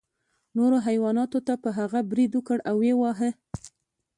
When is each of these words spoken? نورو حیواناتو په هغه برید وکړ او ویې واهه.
نورو 0.57 0.77
حیواناتو 0.87 1.37
په 1.63 1.69
هغه 1.77 1.99
برید 2.11 2.31
وکړ 2.35 2.57
او 2.69 2.75
ویې 2.81 2.95
واهه. 2.97 3.29